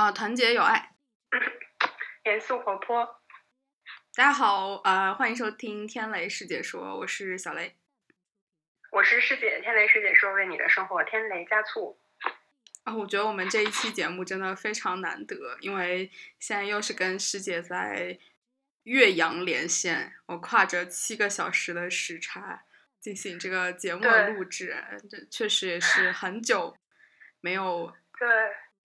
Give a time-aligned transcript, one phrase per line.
[0.00, 0.94] 啊，团结友爱，
[2.24, 3.20] 严肃活泼。
[4.14, 7.76] 大家好，呃，欢迎收听天雷师姐说，我是小雷，
[8.92, 12.00] 我是师姐，天雷师姐说，为你的生活添雷加醋。
[12.84, 18.18] 啊，我觉得我们这一期节目真的非常难得，因为现在又是跟师姐在
[18.84, 22.64] 岳阳连线，我跨着七个小时的时差
[22.98, 26.74] 进行这个节目的录制，这确实也是很久
[27.42, 28.28] 没有对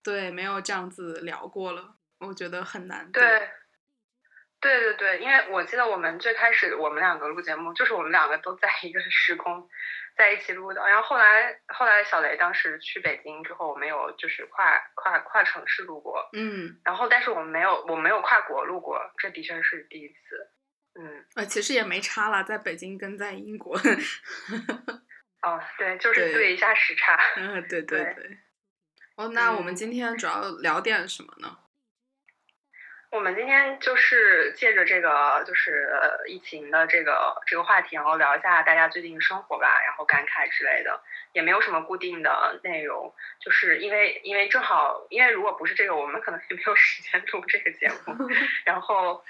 [0.06, 3.50] 对没有这样子聊过了，我觉得很难对
[4.62, 9.68] 对对对，因为我记得我们最开始我们两个录节目，就是我们两个都在一个时空
[10.16, 20.16] 在一起录的，然后后来后来小雷当时去北京之后，我们有就是跨跨跨城市录过，嗯，然后但是我们没有我没有跨国录过，这的确是第一次，
[21.00, 23.76] 嗯，呃，其实也没差啦，在北京跟在英国，
[25.44, 27.20] 哦，对，就是对对一下时差。
[27.38, 28.38] 嗯，对对对对。
[29.16, 31.58] 哦，那我们嗯今天主要聊点什么呢？
[33.12, 48.18] 我们今天就是借着这个就是呃疫情的这个这个话题，然后聊一下大家最近生活吧，然后感慨之类的，也没有什么固定的内容，就是因为因为正好因为如果不是这个，我们可能也没有时间录这个节目，
[48.66, 49.24] 然后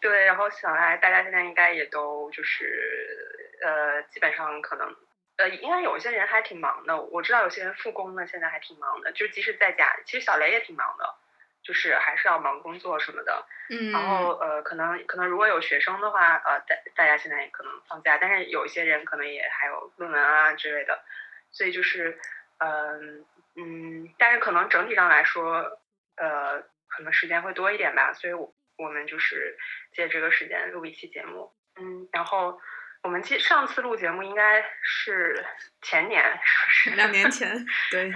[0.00, 4.96] 对，然后想来大家现在应该也都就是呃基本上可能。
[5.36, 11.14] 呃，应该有些人还挺忙的，我知道有些人复工呢，现在还挺忙的，就即使在家，其实小雷也挺忙的，
[11.62, 13.46] 就是还是要忙工作什么的。
[13.68, 21.04] 嗯，然后呃，可能可能如果有学生的话，呃，大大家现在也可能放假，但是有一些人可能也还有论文啊之类的，
[21.50, 22.18] 所以就是
[22.58, 23.26] 嗯
[23.56, 25.78] 嗯，但是可能整体上来说，
[26.16, 29.58] 呃，可能时间会多一点吧，所以我我们就是
[29.92, 32.60] 借这个时间录一期节目，嗯，然后
[33.06, 35.46] 我们记上次录节目应该是
[35.80, 36.96] 前年，是不是？
[36.96, 37.48] 两年前，
[37.88, 38.12] 对，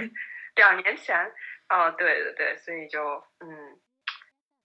[0.57, 1.17] 两年前，
[1.69, 3.01] 哦，对对对，所以就
[3.39, 3.79] 嗯，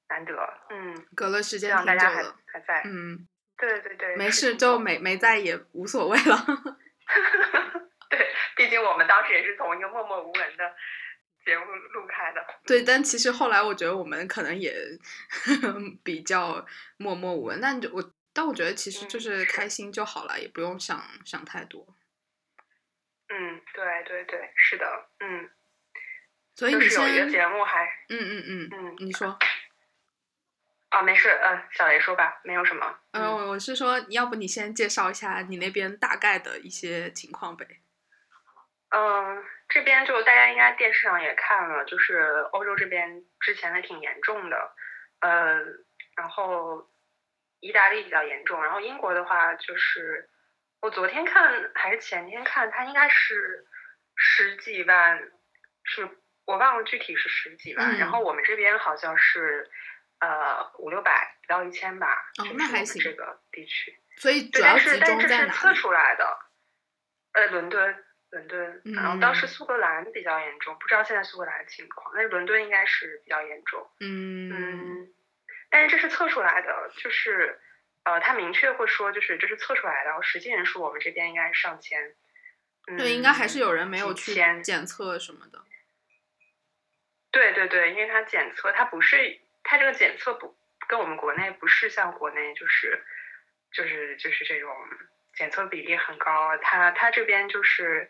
[0.09, 0.34] 难得，
[0.72, 2.36] 嗯，隔了时希间望大家还挺久了。
[2.48, 6.36] 还在，嗯，对对对，没事，就没没在也无所谓了。
[8.10, 10.76] 对，毕竟我们当时也是从一个默默无闻的
[11.45, 14.73] 节目录开的，对，但其实后来我觉得我们可能也
[16.04, 16.66] 比较
[16.98, 18.02] 默默无闻，但就我
[18.36, 21.88] 但我觉得其实就嗯是是开心就好了，也不用想想太多。
[23.30, 25.50] 嗯，对对对，是的，嗯，
[26.54, 29.40] 所以你就是有一个，节目还，嗯嗯嗯，嗯，你说，
[30.90, 37.66] 啊，没事，嗯、小雷说吧，没有什么，嗯、嗯，我是说，要不你先介绍一下你那边大概的一些情况呗？
[38.90, 42.20] 嗯，这边就大家应该电视上也看了，就是
[42.52, 44.76] 欧洲这边之前还挺严重的，
[45.22, 45.58] 呃，
[46.16, 46.88] 然后
[47.65, 50.30] 意大利比较严重，然后英国的话就是
[50.81, 53.65] 我昨天看还是前天看，它应该是
[54.15, 55.20] 十几万，
[55.83, 56.08] 是
[56.45, 59.67] 我忘了具体是十几万，嗯然后我们这边好像是
[60.20, 63.99] 呃五六百不到一千吧，哦就是那还行这个地区。
[64.17, 65.77] 所以对，主要但是但集中是这是测在哪里？
[65.80, 66.37] 出来的，
[67.33, 75.08] 呃，伦敦，伦敦，然后当时嗯苏格兰比较严重，不知道现在苏格兰的情况，但是伦敦应该是比较严重，嗯嗯，
[75.70, 77.59] 但是这是测出来的，就是
[78.03, 82.15] 呃，他明确会说，就是这是测出来的，然后实际人数我们这边应该是上千，
[82.87, 85.64] 嗯，对，应该还是有人没有去检测什么的。
[87.31, 90.55] 对对对，因为它检测它不是它这个检测不
[90.87, 93.04] 跟我们国内不是像国内就是
[93.73, 94.71] 就是就是这种
[95.33, 98.09] 检测比例很高，它它这边就是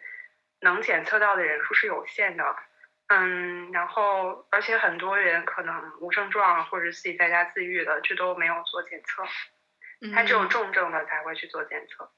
[0.59, 2.55] 能检测到的人数是有限的，
[3.07, 9.23] 嗯，然后而且很多人可能无症状或者自己在家自愈的，这都没有做检测，
[10.13, 10.49] 他只有嗯。
[10.49, 12.11] 重症的才会去做检测，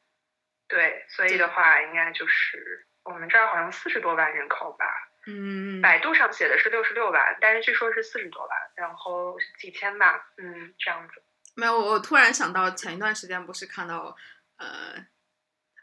[0.68, 4.86] 对，所以的话应该就是我们这儿好像四十多万人口吧，
[5.28, 11.22] 嗯，百度上写的是六十六万，但是据说是四十多万，然后几千吧，嗯，这样子。
[11.56, 14.16] 没有，我突然想到前一段时间不是看到
[14.58, 15.06] 呃，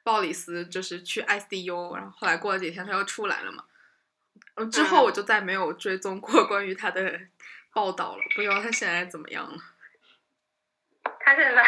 [0.02, 3.64] 鲍里斯就是去 ICU，然后后来过了几天他又出来了嘛，
[4.56, 7.20] 嗯，之后嗯我就再没有追踪过关于他的
[7.72, 9.58] 报道了，不知道他现在怎么样了，
[11.20, 11.64] 他现在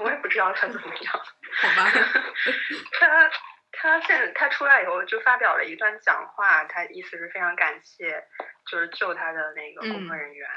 [0.00, 1.12] 我也不知道他怎么样，
[1.60, 1.90] 好吧？
[2.98, 3.30] 他
[3.72, 8.26] 他现在他出来以后就发表了一段讲话，他意思是非常感谢
[8.70, 10.48] 就是救他的那个工作嗯人员，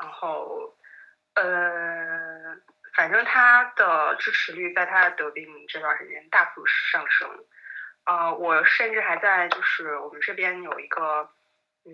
[0.00, 0.76] 然后
[1.34, 2.56] 呃，
[2.94, 7.28] 反正他的支持率在他得病这段时间大幅上升。
[8.08, 11.28] 呃，我甚至还在就是我们这边有一个，
[11.84, 11.92] 嗯，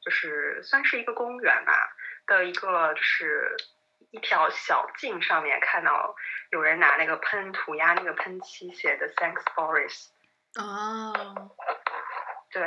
[0.00, 1.92] 就是算是一个公园吧
[2.26, 3.56] 的一个就是
[4.12, 6.14] 一条小径上面看到
[6.50, 10.06] 有人拿那个喷涂鸦那个喷漆写的 Thanks Boris，
[10.54, 11.50] 哦，
[12.52, 12.62] 对，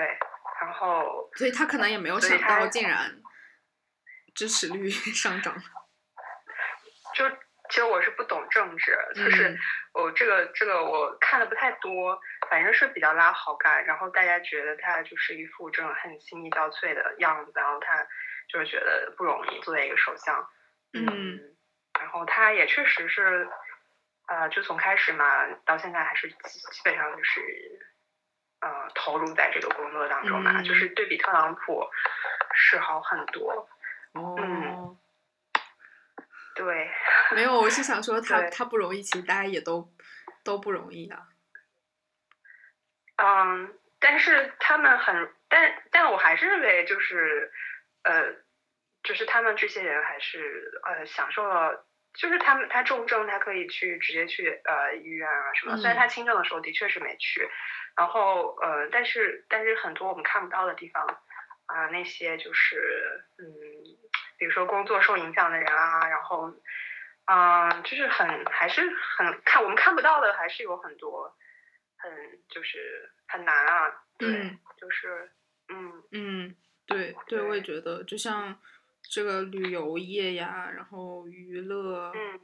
[0.61, 3.21] 然后所以他可能也没有想到，竟然
[4.35, 5.55] 支持率 上涨？
[7.15, 7.29] 就
[7.69, 9.57] 其实我是不懂政治，就是嗯
[9.93, 12.19] 我这个这个我看的不太多，
[12.49, 18.05] 反正是比较拉好感，然后大家觉得他就是一副这种很心力交瘁的样子，然后他
[18.49, 20.49] 就是觉得不容易作为一个首相，
[20.93, 21.39] 嗯
[21.99, 23.47] 然后他也确实是，
[24.27, 27.41] 呃，就从开始嘛到现在还是基基本上就是，
[28.61, 31.83] 呃，投入在这个工作当中嘛，嗯就是对比特朗普
[32.53, 33.67] 是好很多，
[34.13, 34.97] 哦，
[36.55, 36.89] 对，
[37.31, 39.91] 没有，我是想说 他他不容易，其实大家也都
[40.43, 41.27] 都不容易啊。
[43.17, 47.51] 嗯，但是他们很，但但我还是认为就是，
[48.03, 48.33] 呃，
[49.03, 57.49] 就是他们这些人还是呃享受了，就是他们他重症他可以去直接去呃医院啊什么，虽然嗯他轻症的时候的确是没去，
[57.95, 61.03] 然后呃，但是但是很多我们看不到的地方
[61.65, 63.43] 啊、那些就是嗯，
[64.37, 66.53] 比如说工作受影响的人啊，然后
[67.25, 68.81] 嗯、就是很还是
[69.17, 71.35] 很看我们看不到的，还是有很多。
[71.97, 72.11] 很
[72.47, 74.59] 就是很难啊，对，嗯。
[74.77, 75.31] 就是
[75.69, 76.03] 嗯。
[76.11, 76.55] 嗯，
[76.85, 78.57] 对对，我也觉得，就像
[79.01, 82.39] 这个旅游业呀，然后娱乐、嗯。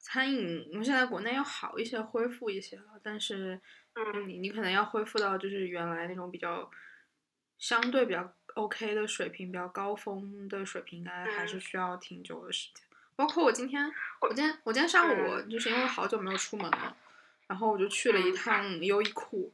[0.00, 3.60] 餐饮，我们现在国内要好一些，恢复一些了，但是
[3.94, 4.38] 嗯你。
[4.38, 6.70] 你可能要恢复到就是原来那种比较
[7.58, 11.60] 相对比较 OK 的水平，比较高峰的水平，应该还是嗯。
[11.60, 12.82] 需要挺久的时间。
[13.16, 13.84] 包括我今天，
[14.22, 16.96] 我今天我今天上午就是因为好久没有出门了，
[17.48, 18.34] 然后我就去了一嗯。
[18.34, 19.52] 趟优衣库，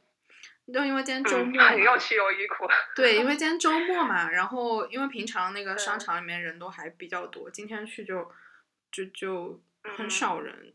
[0.71, 8.31] 就因为今天周嗯，末 去优衣库，对，因为今天周末嘛，然后因为平常那个商场里面人都还比较多，今天去就
[8.91, 10.09] 就就很嗯。
[10.09, 10.73] 少人。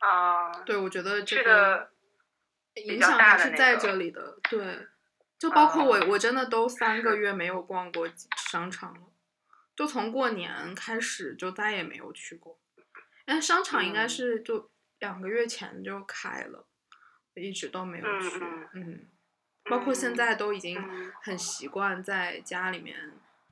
[0.00, 1.90] 啊，对，我觉得这个
[2.74, 4.38] 影响还是在这里的。
[4.48, 4.86] 对，
[5.38, 9.00] 就包括我，啊我真的都三个月没有逛过商场了，
[9.74, 12.60] 就从过年开始就再也没有去过。
[13.24, 14.08] 但商场应该嗯。
[14.08, 14.70] 是就
[15.00, 16.66] 两个月前就开了，
[17.34, 18.38] 一直都没有嗯去。
[18.40, 19.08] 嗯嗯，
[19.64, 22.96] 包括现嗯在都已经嗯很习惯在家里面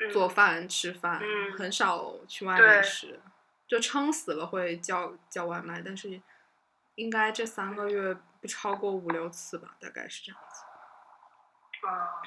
[0.00, 3.20] 嗯做饭、吃饭，嗯很少去外面吃，
[3.66, 6.20] 就撑死了会叫叫外卖，但是
[6.96, 11.86] 应该这三个月不超过五六次吧，大概是这样子。
[11.86, 12.22] 啊，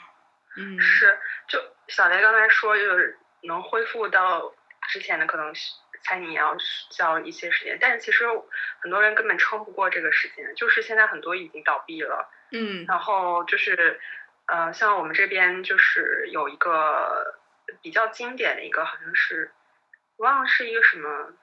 [0.58, 4.54] 嗯，是，就小雷刚才说，就是能恢复到
[4.90, 8.26] 之前的可能是餐饮也要需要一些时间，但是其实
[8.80, 12.30] 很多人根本撑不过这个时间，就是现在很多已经倒闭了。
[12.52, 12.86] 嗯。
[12.88, 14.00] 然后就是，
[14.48, 17.40] 呃，像我们这边就是有一个
[17.82, 19.52] 比较经典的一个，好像是
[20.18, 21.34] 我忘了是一个什么，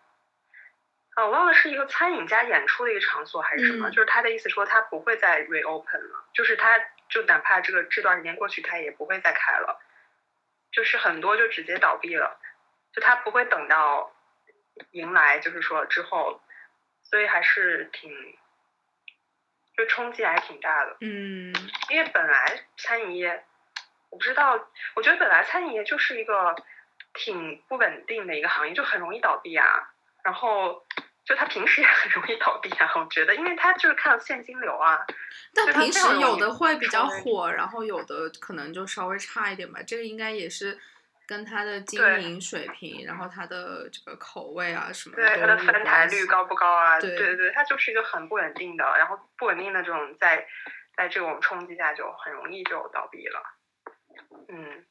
[1.15, 3.93] 啊，我忘了是一个餐饮加演出的一个场所还是什么，嗯。
[3.93, 6.79] 就是他的意思说他不会再 reopen 了，就是他
[7.09, 9.81] 就哪怕这个这段时间过去，他也不会再开了，
[10.73, 12.41] 就是很多就直接倒闭了，
[12.93, 14.13] 就他不会等到
[14.93, 16.41] 迎来就是说之后，
[17.03, 18.11] 所以还是挺。
[19.77, 21.53] 就冲击还挺大的，嗯
[21.91, 23.45] 因为本来餐饮业，
[24.09, 24.59] 我不知道，
[24.95, 26.57] 我觉得本来餐饮业就是一个
[27.13, 29.67] 挺不稳定的一个行业，就很容易倒闭啊。
[30.25, 30.83] 然后
[31.27, 35.07] 就他平时也很容易倒闭啊，我觉得，因为他就是看现金流啊。
[35.55, 39.83] 但平时有的会比较火，然后有的可能就稍微差一点吧。
[39.87, 40.81] 这个应该也是
[41.27, 47.01] 跟它的经营水平，然后它的这个口味啊什么的对它的翻台率高不高啊？
[47.01, 50.47] 对对对，它就是一个很不稳定的，然后不稳定的这种在
[50.97, 53.43] 在这种冲击下就很容易就倒闭了。
[54.49, 54.87] 嗯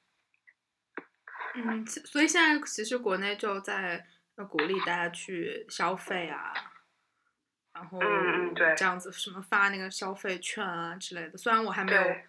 [1.56, 6.54] 嗯，所以现在其实国内就在呃鼓励大家去消费啊，
[7.74, 11.38] 然后嗯嗯对这样子什么发那个消费券啊之类的。
[11.38, 12.26] 虽然我还没有对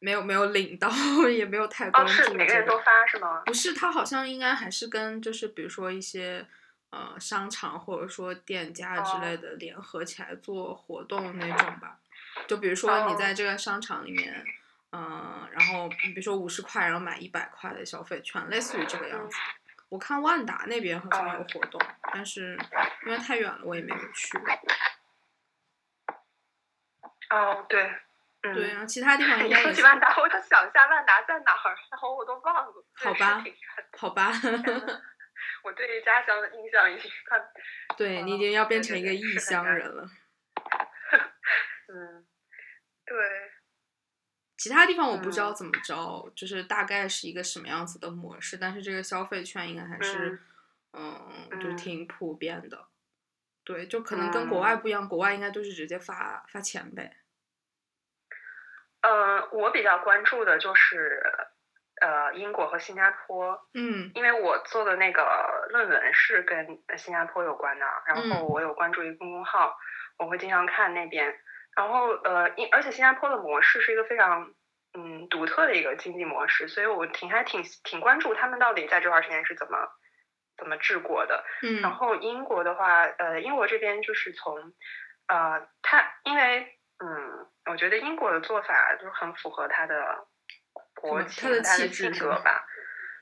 [0.00, 0.90] 没有没有领到，
[1.28, 3.42] 也没有太关哦，注是每个人都发是吗？
[3.46, 6.44] 不是，他好像应该还是跟就是比如说一些
[6.90, 11.98] 呃商场或者说店家之类哦的联合起来做活动那种吧。
[12.48, 14.44] 就比如说你哦在这个商场里面，
[14.92, 19.36] 嗯、然后比如说五十块，然后买一百块的消费券，类似于这个样子。
[19.90, 21.80] 我看万达那边好像有哦活动，
[22.12, 22.58] 但是
[23.04, 24.38] 因为太远了，我也没有去。
[27.30, 27.92] 哦，对，
[28.42, 29.62] 嗯，对，然后其他地方应该也是。
[29.64, 32.84] 说起万达，我就想一下万达在哪儿，然后我都忘了。
[32.94, 33.44] 好吧
[33.96, 34.32] 好吧，
[35.62, 37.38] 我对家乡的印象已经 快，
[37.96, 40.08] 对你已哦经要变成一个异乡人了。
[41.92, 42.26] 嗯，
[43.04, 43.16] 对，
[44.56, 50.40] 其他地方我不知道嗯怎么着，就是大概是一个什么样子的模式，但是这个消费券应该还是，
[50.92, 52.86] 嗯，就挺普遍的。
[53.64, 57.18] 对，就可能跟国外不一样，国外应该都是直接发发钱呗。
[59.02, 61.22] 呃，我比较关注的就是，
[62.00, 65.22] 呃，呃英国和新加坡，嗯因为我做的那个
[65.70, 66.66] 论文是跟
[66.98, 69.76] 新加坡有关的，然后嗯我有关注一个公众号，
[70.18, 71.34] 我会经常看那边。
[71.76, 74.52] 然后呃，因而且新加坡的模式是一个非常
[74.92, 79.88] 嗯独特的一个经济模式，所以我挺还挺挺关注他们到底在这段时间是怎么
[80.58, 81.44] 怎么治国的。
[81.62, 84.74] 嗯然嗯后英国的话，呃，英国这边就是从，
[85.28, 86.66] 呃，它因为，
[87.02, 90.26] 嗯，我觉得英国的做法就是很符合他的
[90.94, 92.66] 国情、他的性格吧。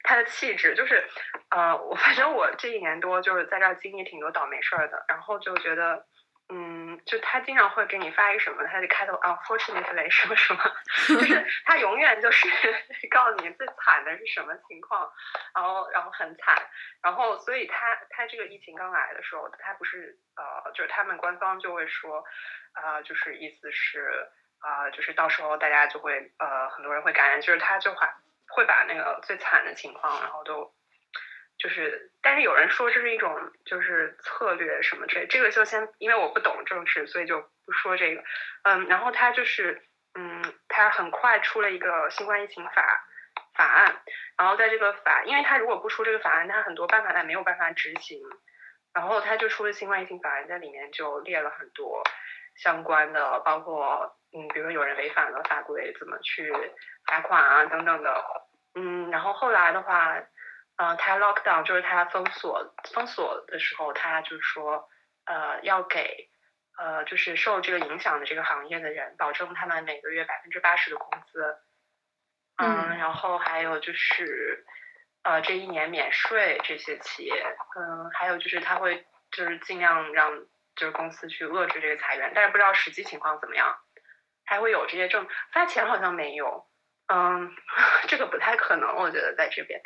[0.04, 1.06] 他的气质就是，
[1.50, 6.06] 呃，我反正我这一年多就是在这儿经历挺多倒霉事儿的，然后就觉得，
[6.50, 10.60] 嗯，就他经常会给你发一个什么，他就开头 unfortunately 什么什 么，
[11.08, 12.48] 就是他永远就是
[13.10, 15.12] 告诉你最惨的是什么情况，
[15.54, 16.56] 然后然后很惨，
[17.02, 22.24] 然后所以他他这个疫情刚来的时候，他不是呃，就是他们官方就会说，
[22.74, 24.28] 呃，就是意思是
[24.62, 28.06] 呃，就是到时候大家就会呃很多人会感染，就是他就会
[28.48, 30.72] 会把那个最惨的情况，然后都
[31.58, 38.22] 就是，但是有人说这是一种就是策略什么之类，这个就先因为我不懂政治，所以就不说这个。
[38.62, 39.82] 嗯，然后他就是
[40.14, 43.04] 嗯，他很快出了一个新冠疫情法
[43.54, 44.00] 法案，
[44.36, 48.20] 然后在这个法，因为他如果不出这个法案，他很多办法他没有办法执行，
[48.94, 52.04] 然后他就出了新冠疫情法案，在里面就列了很多
[52.54, 56.52] 相关的，包括嗯，比如说有人违反了法规，怎么去
[57.04, 58.24] 罚款啊等等的，
[58.76, 60.14] 嗯，然后后来的话，
[60.78, 64.88] 呃，他 lockdown 就是他封锁封锁的时候，他就是说，
[65.26, 66.30] 呃，要给
[66.78, 71.58] 呃就是受这个影响的这个行业的人，保证他们每个月百分之八十的工资，
[72.56, 72.96] 嗯。
[72.98, 74.64] 然后还有就是，
[75.22, 77.32] 呃，这一年免税这些企业，
[77.76, 80.36] 嗯，还有就是他会就是尽量让
[80.76, 83.78] 就是公司去遏制这个裁员，但是不知道实际情况怎么样，
[84.44, 86.66] 还会有这些政发钱好像没有，
[87.06, 87.50] 嗯，
[88.08, 89.80] 这个不太可能，我觉得在这边，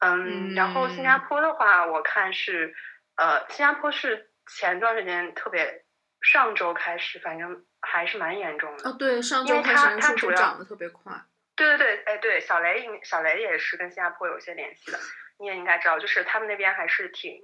[0.00, 2.74] 嗯，然后新加坡的话，我看是，
[3.16, 5.84] 呃，新加坡是前段时间特别，
[6.20, 8.90] 上周开始，反正还是蛮严重的。
[8.90, 11.12] 哦对，上因为周开始那个它它主要数涨得特别快。
[11.56, 14.98] 对对对，哎对，小雷应小雷也是跟新加坡有些联系的，
[15.38, 17.40] 你也应该知道，就是他们那边还是挺，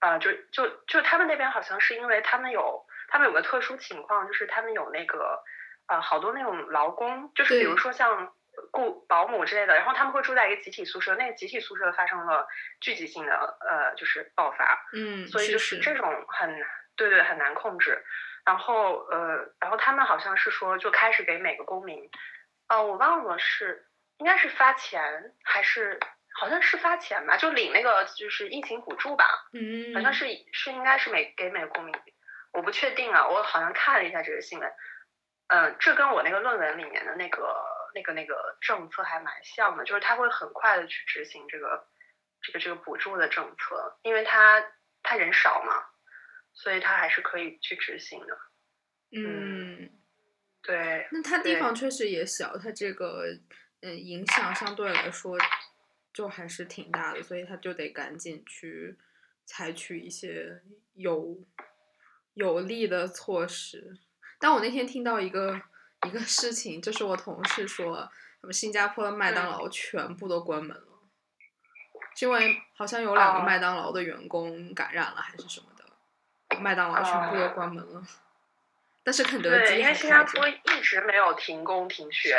[0.00, 5.42] 呃，就就就他们那边好像是因为他们有他们有个特殊情况，就是他们有那个
[5.86, 8.34] 呃好多那种劳工，就是比如说像
[8.72, 12.46] 雇保姆之类的，然后他们会住在一个集体宿舍，那个集体宿舍发生了
[12.80, 15.78] 聚集性的呃就是爆发，嗯，所以就是。
[15.78, 16.54] 这种很
[16.96, 18.04] 对对很难控制。
[18.44, 22.10] 然后呃，然后他们好像是说就开始给每个公民，
[22.68, 23.86] 呃，我忘了是
[24.16, 26.00] 应该是发钱还是
[26.40, 31.94] 好像是发钱吧，就领那个就是疫情补助吧，嗯，好像是是应该是每给每个公民，
[32.54, 34.72] 我不确定啊，我好像看了一下这个新闻，
[35.48, 37.54] 嗯，这跟我那个论文里面的那个
[37.94, 41.86] 那个那个政策还蛮像的，就是他会很快的去执行这个
[42.42, 44.64] 这个这个补助的政策，因为他
[45.02, 45.72] 他人少嘛，
[46.52, 48.38] 所以他还是可以去执行的。
[49.10, 49.90] 嗯，
[50.62, 53.24] 对，那他地方确实也小，他这个
[53.80, 55.38] 嗯影响相对来说
[56.12, 58.98] 就还是挺大的，所以他就得赶紧去
[59.46, 60.60] 采取一些
[60.94, 61.38] 有
[62.34, 63.96] 有利的措施。
[64.38, 65.60] 但我那天听到一个
[66.06, 69.50] 一个事情，就是我同事说，他们新加坡的麦当嗯。
[69.50, 70.84] 劳全部都关门了，
[72.14, 73.42] 是因为好像有两个哦。
[73.42, 77.52] 麦当劳的员工感染了还是什么的，麦当劳全部都哦。
[77.54, 78.02] 关门了。
[79.02, 80.46] 但是肯德对，因基还为新加坡。
[80.46, 82.36] 一直没有停工停学，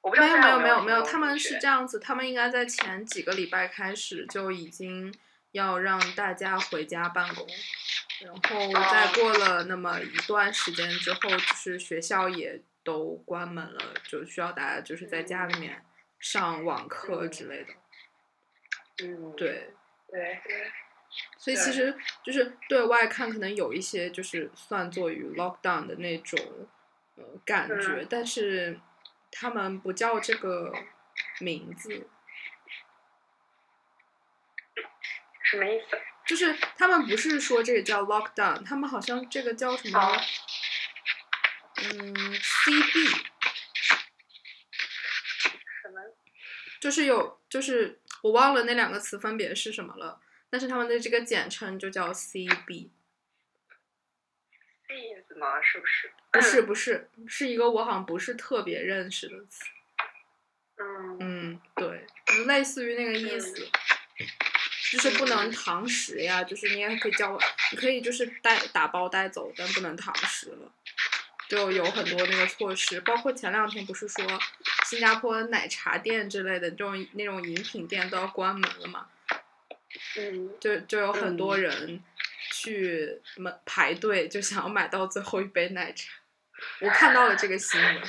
[0.00, 1.58] 我不知道没有没有没有没有，他们是。
[1.58, 5.12] 这样子，他们应该在前几个礼拜开始就已经
[5.50, 7.44] 要让大家回家办公，
[8.20, 9.12] 然后再哦。
[9.16, 15.84] 过了那么一段时间之后，就是学校也都关门了，就需要大家就是在家里面
[16.20, 17.74] 上网课之类的。
[19.02, 19.74] 嗯，对，
[20.08, 20.70] 对对，
[21.36, 26.38] 所以其实就是对外看可能有一些就是算作于 lockdown 的那种
[27.16, 28.78] 呃感觉，嗯但是
[29.32, 30.72] 他们不叫这个
[31.40, 32.08] 名字。
[35.42, 35.98] 什么意思？
[36.24, 40.16] 就是他们不是说这个叫 lockdown，他们好像这个叫什么？
[41.76, 43.16] 哦嗯，CB，
[45.82, 46.00] 什么？
[46.80, 52.90] 就是有，就是我忘了那两个词分别是什么了，但是他们的这个简称就叫 CB？
[55.62, 56.12] 是不是？
[56.32, 59.64] 不是不是，是一个我好像不是特别认识的词。
[60.78, 63.54] 嗯嗯，对，就类似于那个意思，
[64.92, 67.38] 就是不能堂食呀，就是你也可以叫，
[67.72, 70.72] 你可以就是带打包带走，但不能堂食了。
[71.48, 74.24] 就有很多那个措施，包括前两天不是说
[74.84, 79.08] 新加坡奶茶店之类的这种那种饮品店都要关门了嘛，
[80.18, 81.60] 嗯，就就有很多嗯。
[81.60, 82.04] 人
[82.52, 86.12] 去门排队，就想要买到最后一杯奶茶。
[86.80, 88.02] 我看到了这个新闻，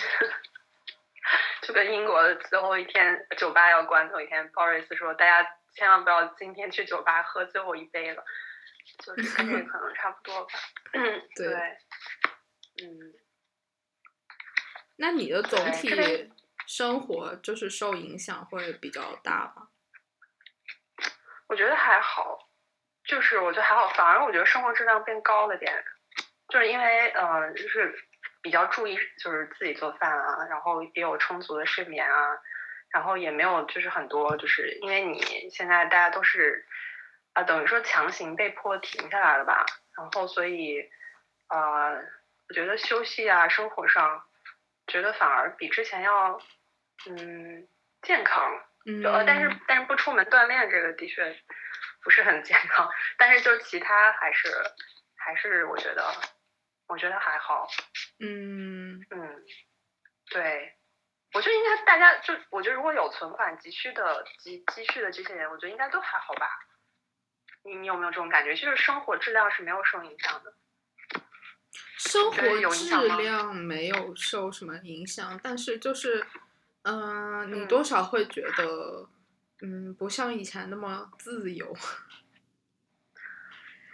[1.64, 8.24] 就跟英国的最后一天酒吧要关最后一天，Boris 说大家千万不要今天去酒吧喝最后一杯了，
[9.04, 10.52] 就是跟这个可能差不多吧。
[10.94, 11.78] 嗯，对对，
[12.84, 13.14] 嗯，
[14.98, 16.32] 那你的总体
[16.66, 19.70] 生活就是受影响会比较大吗？
[21.48, 22.38] 我觉得还好，
[23.06, 25.72] 就是我觉得还好，反而我觉得生活质量变高了点，
[26.50, 27.98] 就是因为呃，就是
[28.42, 32.38] 比较注意就是自己做饭啊，然后也有充足的睡眠啊，
[32.92, 36.66] 然后也没有就是很多就是因为你现在大家都是
[37.34, 39.64] 啊、等于说强行被迫停下来了吧，
[39.96, 40.82] 然后所以
[41.50, 41.94] 呃，
[42.50, 44.27] 我觉得休息啊，生活上
[44.88, 46.40] 觉得反而比之前要
[47.10, 47.68] 嗯
[48.02, 48.64] 健康。
[48.90, 51.38] 嗯就呃，但是但是不出门锻炼这个的确
[52.02, 54.48] 不是很健康，但是就其他还是
[55.18, 56.10] 还是我觉得
[56.88, 57.68] 我觉得还好，
[58.22, 59.44] 嗯嗯，
[60.32, 60.74] 对，
[61.34, 66.48] 我觉得应该大家就我觉得如果有存款急需的积积蓄的这些人，我觉得应该都还好吧。
[67.64, 68.56] 你你有没有这种感觉？
[68.56, 70.54] 就是生活质量是没有受影响的。
[71.98, 76.26] 生活质量没有受什么影响，但是就是，
[76.84, 77.68] 嗯、你嗯。
[77.68, 79.08] 多少会觉得，
[79.62, 81.76] 嗯，不像以前那么自由。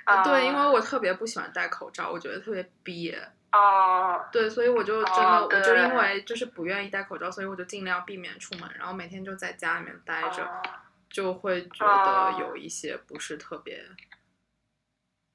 [0.05, 3.17] 啊、对，因为我特别不喜欢戴口罩，我觉得特别憋。
[3.53, 10.61] 哦，对，所以我就真的，哦我就因为就是不愿意戴口罩，所以我就尽量避免出门，然后每天就在家里面待着，哦
[11.09, 12.33] 就会觉哦。
[12.35, 13.85] 得有一些不是特别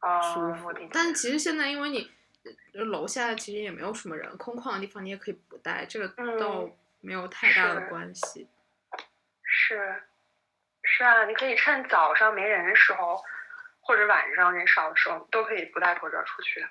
[0.00, 0.71] 哦，舒服。
[0.93, 2.18] 但其实现在因为你呃
[2.73, 8.49] 楼下其实也没有什么人，空旷的地方你也可以不戴，这个嗯倒没有太大的关系。
[9.43, 10.02] 是，
[10.83, 13.23] 是啊，你可以趁早上没人的时候，
[13.81, 16.66] 或者晚上人少的时候，都可以不戴口罩出去。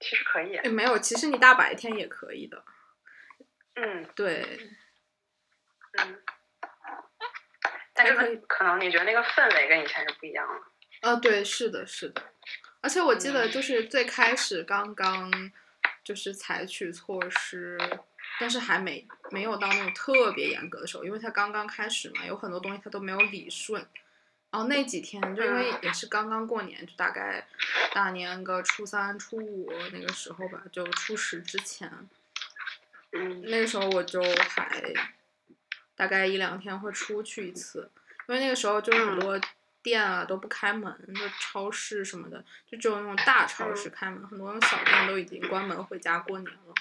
[0.00, 2.64] 其实可以，哎，没有，其实你大白天也可以的。
[3.74, 4.70] 嗯对，
[5.92, 6.22] 嗯。
[7.94, 11.08] 但是可以可可能你觉得那个氛围跟以前是不一样的。
[11.08, 12.22] 啊，对，是的，是的。
[12.80, 15.30] 而且我记得嗯就是最开始刚刚
[16.04, 17.78] 就是采取措施，
[18.40, 23.84] 但是还没没有到那种特别严格的时候，因为它刚刚开始嘛，有很多东西它都没有理顺。
[24.50, 25.78] 然后那几天就因为嗯。
[25.82, 27.46] 也是刚刚过年，就大概
[27.92, 31.90] 大年个初三、初五那个时候吧，就初十之前，
[33.12, 33.42] 嗯。
[33.42, 34.82] 那个时候我就还
[35.94, 37.90] 大概一两天会出去一次，
[38.28, 39.38] 因为那个时候就很多
[39.82, 46.74] 店啊都不开门，就超市什么的，就只有那种大超市开门，很多那种小店都已经关门回家过年了，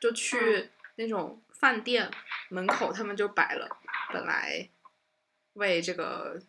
[0.00, 2.10] 就去那种饭店
[2.48, 3.68] 门口，他们就摆了
[4.12, 4.68] 本来
[5.54, 6.40] 为这个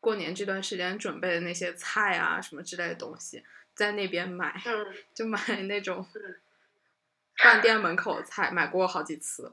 [0.00, 4.60] 过年这段时间准备的那些菜啊什么之类的东西，在那边买。
[4.64, 4.94] 嗯。
[5.14, 6.36] 就买那种嗯。
[7.36, 9.50] 饭店门口的菜，买过好几次，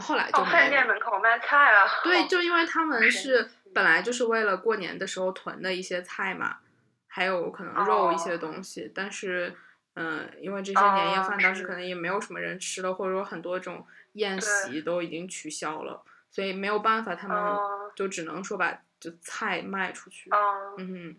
[0.00, 0.70] 后来就哦，饭。
[0.70, 1.86] 店门口卖菜啊。
[2.02, 6.58] 对，哦 就因为他们是本来就是为了过年的时候囤的一些菜嘛，
[7.06, 9.54] 还有可能肉一些哦东西，但是
[9.94, 20.30] 嗯，因为这些年夜哦饭当时可能也没有什么人吃了，或者说很多这种宴席都已经取消了，所以没有办法，他们哦就只能说把就菜卖出去。
[20.30, 21.16] 哦，嗯，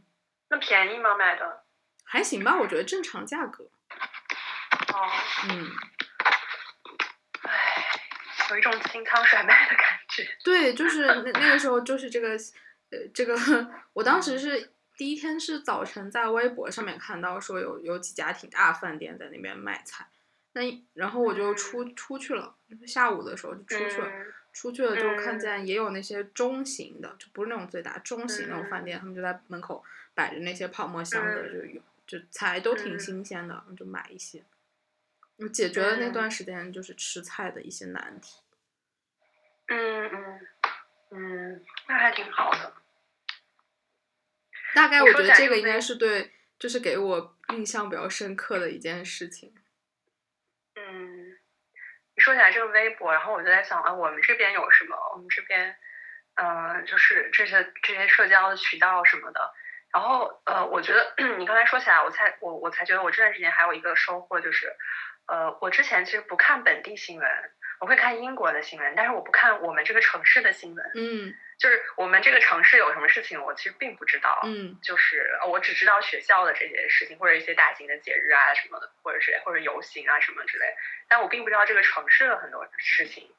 [0.49, 1.15] 那便宜吗？
[1.15, 1.63] 卖的？
[2.03, 3.63] 还行吧，我觉得正常价格。
[3.63, 5.09] 哦，
[5.49, 5.69] 嗯。
[8.49, 10.27] 唉，有一种清仓甩卖的感觉。
[10.43, 12.29] 对，就是那那个时候，就是这个，
[12.91, 13.35] 呃，这个，
[13.93, 20.07] 我当时是第一天是早晨在微博上面看到说有有几家挺大饭店在那边卖菜，
[20.53, 20.61] 那
[20.93, 25.39] 然后我就出出去了，下午的时候就出去了，嗯出去了就看嗯。
[25.39, 31.59] 见也有那些中型的，就不是那种最大，中型那种饭店，他们就在门口摆着那些泡沫箱子，嗯。
[31.59, 32.99] 就有就菜都挺嗯。
[32.99, 34.43] 新鲜的，就买一些，
[35.43, 38.41] 就解决了那嗯段时间就是吃菜的一些难题。
[39.67, 40.47] 嗯嗯
[41.11, 42.73] 嗯，那还挺好的。
[44.73, 49.53] 大概我觉得这个应该是对，就是给我印象比较深刻的一件事情。
[50.75, 51.37] 嗯，
[52.15, 54.95] 你说起来这个微博，然后我就在想啊，我们这边有什么？
[55.13, 55.75] 我们这边，
[56.35, 59.53] 嗯、就是这些这些社交的渠道什么的。
[59.93, 64.75] 然后呃，我觉得 你刚才说起来，我才我我才觉得我这段时间还有一个收获就是，
[65.27, 67.27] 呃，我之前其实不看本地新闻，
[67.79, 70.91] 我会看英国的新闻，但是我不看我们这个城市的新闻。
[70.95, 74.41] 嗯就是我们这个城市有什么事情，我其实并不知道。
[74.43, 80.75] 嗯就是呃我只知道学校的这些事情，或者一些大型的节日啊什么的，或者是或者游行啊什么之类，
[81.07, 83.33] 但我并不知道这个城市的很多事情。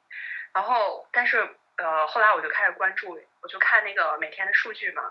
[0.53, 1.37] 然后，但是
[1.77, 5.03] 呃，后来我就开始关注，我就看那个每天的数据嘛，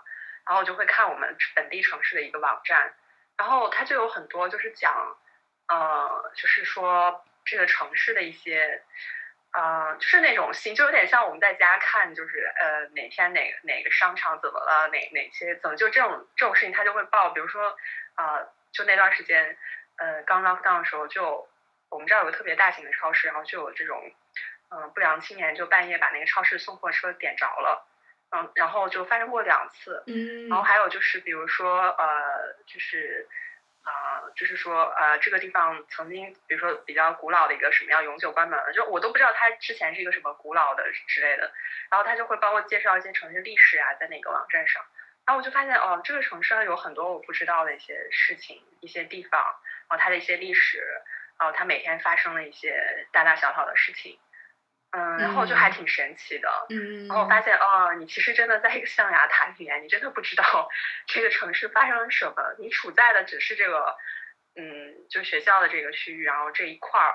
[0.47, 2.95] 然后我就会看我们本地城市的一个网站，
[3.37, 5.17] 然后它就有很多就是讲，
[5.69, 8.83] 呃，就是说这个城市的一些。
[9.57, 17.31] 呃，就是那种新，就有点像我们在家看，就是呃哪天哪个哪个商场怎么了，哪哪些怎么就这种这种事情，他就会报。
[17.31, 17.79] 比如说，
[18.17, 19.57] 呃，就那段时间，
[19.99, 21.49] 呃，刚 lock down 的时候，就
[21.89, 24.13] 我们这儿有个特别大型的超市，然后就有这种，
[24.71, 27.87] 嗯、不良青年就半夜把那个超市送货车点着了，
[28.33, 30.03] 嗯，然后就发生过两次。
[30.09, 33.29] 嗯，然后还有就是，比如说，呃，就是，
[33.85, 41.53] 呃，就是说，呃，这个地方曾经，比如说比较古老的一个什么样永久关门了，就我都不知道它之前是一个什么古老的之类的，
[41.91, 44.83] 然后他就会帮我介绍一些城市历史啊，在那个网站上，
[45.27, 49.41] 然后我就发现，哦，这个城市上有很多我不知道的一些事情，一些地方，
[49.89, 50.79] 然后它的一些历史，
[51.39, 54.19] 然后它每天发生的一些大大小小的事情，
[54.97, 60.69] 嗯，然后就还挺神奇的，嗯，然后我发现，哦，你其实真的在一个象牙塔里面，你真的不知道
[61.09, 63.97] 这个城市发生了什么，你处在的只是这个，
[64.55, 67.13] 嗯，就学校的这个区域，然后这一块儿，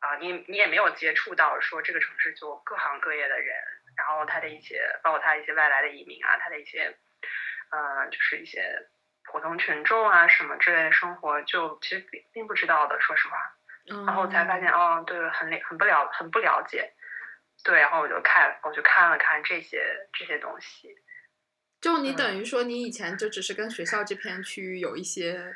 [0.00, 3.54] 啊，你你也没有接触到说这个城市就各行各业的人，
[3.96, 6.96] 然后他的一些，包括他一些外来的移民啊，他的一些，
[7.70, 8.88] 呃，就是一些
[9.22, 13.36] 普通群众啊什么之类的生活，就其实并并不知道的，说实话。
[13.86, 16.92] 然然后才发现，哦，对，很了很不了很不了解，
[17.62, 20.96] 对，然后我就看我就看了看这些这些东西，
[21.80, 25.54] 就你嗯等于说，你以前就只是跟学校这片区域有一些，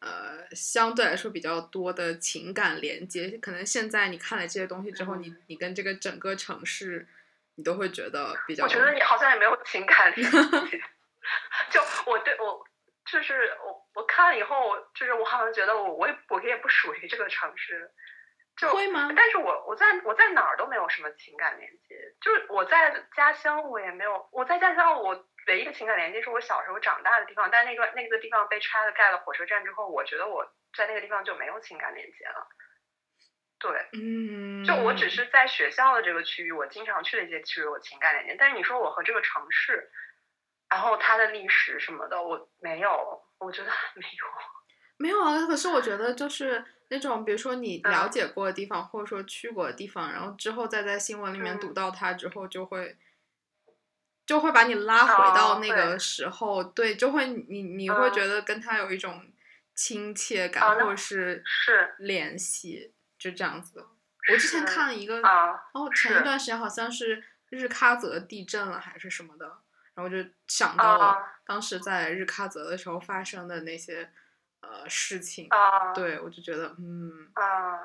[0.00, 3.38] 呃，相对来说比较多的情感连接。
[3.38, 7.06] 可能现在你看了这些东西之后，你嗯你跟这个整个城市，
[7.56, 8.64] 你都会觉得比较。
[8.64, 10.80] 我觉得你好像也没有情感连接，
[11.70, 12.64] 就我对我
[13.10, 17.90] 就是我我看了以后，就是我好像觉得我我也我也不属于这个城市，
[18.56, 19.10] 就会吗？
[19.14, 32.48] 但是我我在我在哪儿都没有什么情感连接，就是我在家乡我也没有，我在家乡我唯一的情感连接是我小时候长大的地方，但那个那个地方被拆了盖了火车站之后，我觉得我在那个地方就没有情感连接了。
[33.58, 39.90] 对，嗯，就我只是在学校的这个区域，我经常去的一些区域我情感连接，但是你说我和这个城市，
[40.68, 44.55] 然后它的历史什么的，我没有，我觉得没有。
[44.96, 45.46] 没有啊。
[45.46, 52.96] 可是我觉得就是那种，比如说你了嗯解过的地方，或者说去过的地方，然后之后再在新闻里面读嗯到它之后，就会。
[54.26, 59.24] 就会把你拉回到哦那个时候，对，就会你你会嗯觉得跟他有一种
[59.72, 63.86] 亲切感，或者是是联系，就这样子的。
[64.32, 69.46] 我之前看了一个，啊哦，前一段时间好像是日喀则地震了还是什么的，
[69.94, 74.10] 然后就想到了啊当时在日喀则的时候发生的那些
[74.70, 77.78] 呃事情，啊，对我就觉得嗯，啊，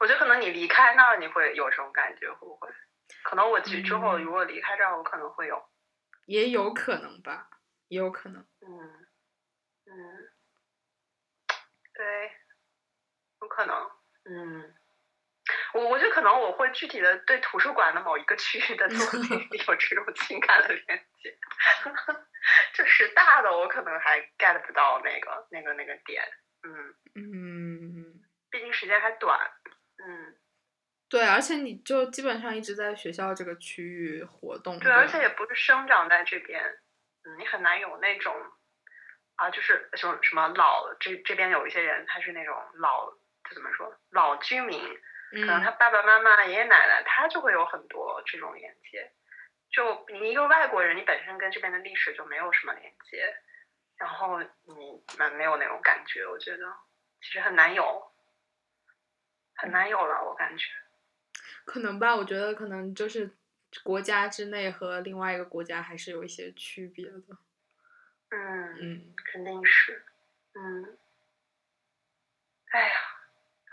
[0.00, 2.68] 我觉得可能你离开那儿，你会有这种感觉，会不会？
[3.22, 4.22] 可能我去之后嗯。
[4.22, 5.62] 如果离开这儿，我可能会有，
[6.26, 7.48] 也有可能吧，
[7.88, 8.42] 也有可能。
[8.60, 9.06] 嗯
[9.86, 10.30] 嗯，
[11.94, 12.32] 对，
[13.40, 13.90] 有可能，
[14.24, 14.74] 嗯。
[15.74, 21.36] 我我觉得可能我会具体的对图书馆的某一个区域的作品 有这种情感的连接，
[22.72, 26.22] 就是大的我可能还 get 不到那个那个那个点，
[26.62, 29.38] 嗯，嗯，毕竟时间还短，
[29.98, 30.36] 嗯。
[31.10, 34.78] 对，而且你就基本上一直在学校这个区域活动。
[34.80, 36.60] 对，而且也不是生长在这边，
[37.24, 38.34] 嗯，你很难有那种
[39.36, 43.10] 啊，就是什么什么老这这边有一些人，他是那种老，
[43.48, 44.80] 就怎么说老居民，
[45.40, 49.12] 可能他嗯爸爸妈妈、爷爷奶奶，他就会有很多这种连接。
[49.70, 53.34] 就你一个外国人，你本身跟这边的历史就没有什么连接，
[53.96, 56.72] 然后你们没有那种感觉，我觉得
[57.20, 58.12] 其实很难有，
[59.56, 60.64] 很难有了，我感觉。
[61.64, 63.36] 可能吧，我觉得可能就是
[63.82, 67.38] 国家之内和另外一个国家还是有一些区别的。
[68.30, 70.04] 嗯，嗯，肯定是，
[70.54, 70.98] 嗯，
[72.70, 72.94] 哎呀，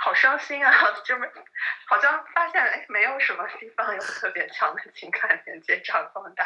[0.04, 0.72] 好伤心啊！
[1.06, 1.32] 就是
[1.88, 6.46] 好像发现哎，没有什么地方有特别强的情感连接长这么大。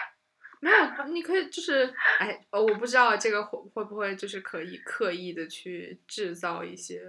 [0.61, 7.01] 没有，你可以就是，哎，呃我不知道这个会会不会就是可以刻意的去制造一些，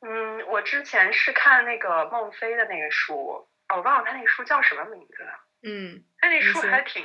[0.00, 5.40] 嗯，我之前是看那个孟非的那个书，哦我忘了他那个书叫什么名字了。
[5.62, 7.04] 嗯哎，那书还挺，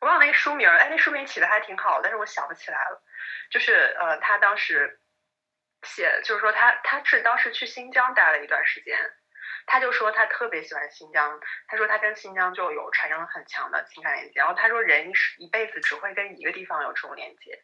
[0.00, 3.02] 我忘了那个书名儿，哎，那书名起的还挺好，但是我想不起来了。
[3.50, 4.98] 就是呃，他当时
[5.82, 8.96] 写，就是说他他是当时去新疆待了一段时间，
[9.66, 14.32] 他就说他特别喜欢新疆，他说他跟新疆就有产生了很强的情感连接。
[14.36, 17.60] 然后他说人一一辈子只会跟一个地方有这种连接。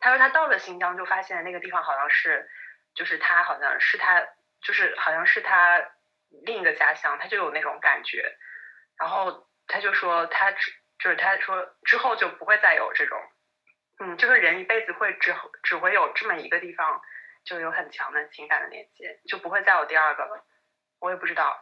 [0.00, 2.48] 他说他到了新疆就发现那个地方好像是，
[2.94, 4.26] 就是他好像是他
[4.62, 5.80] 就是好像是他
[6.44, 8.36] 另一个家乡，他就有那种感觉。
[8.98, 13.18] 然后他就说他只就是他说之后就不会再有这种，
[14.00, 17.00] 嗯，就是人一辈子会只只会有这么一个地方。
[17.44, 20.44] 就有很强的情感的连接，就不会再有第二个了。
[21.00, 21.56] 我也不知道，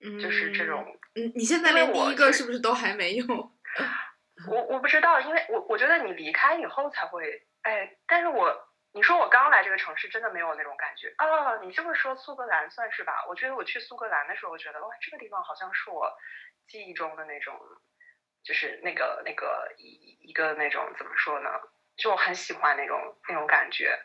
[0.00, 0.98] 嗯，就是这种。
[1.14, 3.24] 嗯，你现在连第一个是不是都还没有？
[4.48, 11.56] 我我不知道，因为我我觉得你离开以后才会，哎，但是我你说我刚来这个城市，真的没有那种感觉啊。
[11.58, 13.24] 你这么说，苏格兰算是吧？
[13.28, 16.10] 我觉得我去苏格兰的时候，我觉得哇，这个地方好像是我
[16.68, 17.58] 记忆中的那种，
[18.42, 21.50] 就是那个那个一一个那种怎么说呢？
[21.96, 23.98] 就很喜欢那种那种感觉，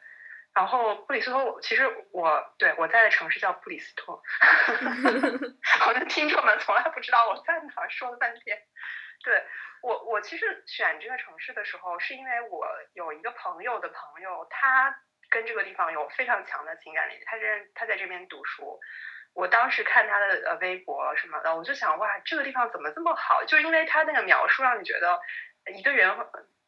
[0.54, 4.22] 然后布里斯托，其实我对我在的城市叫布里斯托，
[5.80, 8.58] 好像听众们从来不知道我在哪，说了半天。
[9.24, 9.44] 对
[9.82, 14.96] 我，我其实选这个城市的时候，是因为我有一个朋友的朋友，他
[15.30, 18.80] 跟这个地方有非常强的情感联系，他在他在这边读书，
[19.34, 23.44] 我当时看他的呃微博什么的，我就想哇，这个地方怎么这么好？
[23.46, 25.20] 就因为他那个描述，让你觉得
[25.76, 26.18] 一个人。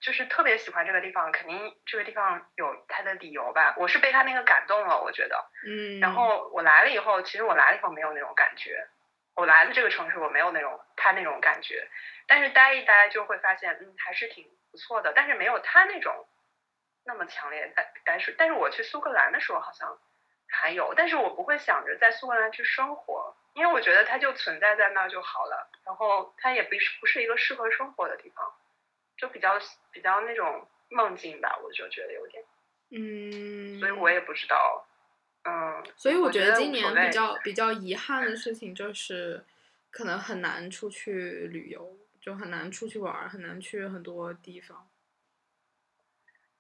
[0.04, 3.74] 就是特别喜欢这个地方，肯定这个地方有它的理由吧。
[3.78, 5.50] 我是被它那个感动了，我觉得。
[5.66, 6.02] 嗯。
[6.02, 8.86] 然后我来了以后，其实我来了以后没有那种感觉。
[9.36, 11.88] 我来了这个城市，我没有那种他那种感觉。
[12.28, 15.14] 但是待一待就会发现，嗯，还是挺不错的。
[15.16, 16.28] 但是没有他那种
[17.06, 17.72] 那么强烈。
[17.74, 19.98] 但但是但是我去苏格兰的时候好像
[20.50, 25.72] 还有，但是我不会想着在苏格兰去生活，因为我觉得它就存在在那儿就好了。
[25.86, 28.54] 然后它也不是不是一个适合生活的地方。
[29.24, 29.58] 就比较
[29.90, 32.44] 比较那种梦境吧，我就觉得有点，
[32.90, 34.86] 嗯，所以我也不知道，
[35.46, 39.46] 嗯，所以我觉得今年比较比较遗憾的事情就是，
[39.92, 44.90] 可能很难出去旅游，就很难出去玩，很难去很多地方，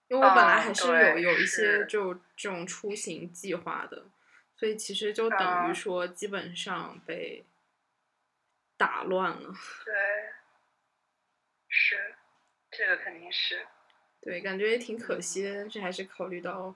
[0.08, 4.06] 因为我本来还是有有一些就这种出行计划的，
[4.56, 7.45] 所以其实就等于说基本上被
[8.78, 9.93] 打乱了，对，
[11.67, 12.12] 是。
[12.75, 13.65] 这个肯定是，
[14.21, 16.73] 对，感觉也挺可惜的，但是还是考虑到，